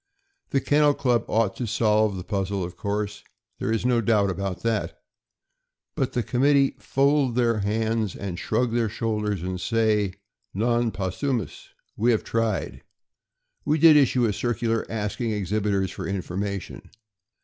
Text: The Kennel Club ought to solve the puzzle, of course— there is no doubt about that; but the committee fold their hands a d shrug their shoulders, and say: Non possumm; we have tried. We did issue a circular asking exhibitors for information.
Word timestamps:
The 0.49 0.59
Kennel 0.61 0.95
Club 0.95 1.25
ought 1.27 1.55
to 1.57 1.67
solve 1.67 2.17
the 2.17 2.23
puzzle, 2.23 2.63
of 2.63 2.75
course— 2.75 3.23
there 3.59 3.71
is 3.71 3.85
no 3.85 4.01
doubt 4.01 4.31
about 4.31 4.63
that; 4.63 4.99
but 5.93 6.13
the 6.13 6.23
committee 6.23 6.75
fold 6.79 7.35
their 7.35 7.59
hands 7.59 8.15
a 8.15 8.31
d 8.31 8.35
shrug 8.35 8.73
their 8.73 8.89
shoulders, 8.89 9.43
and 9.43 9.61
say: 9.61 10.13
Non 10.55 10.89
possumm; 10.91 11.47
we 11.95 12.09
have 12.09 12.23
tried. 12.23 12.81
We 13.63 13.77
did 13.77 13.95
issue 13.95 14.25
a 14.25 14.33
circular 14.33 14.87
asking 14.89 15.33
exhibitors 15.33 15.91
for 15.91 16.07
information. 16.07 16.89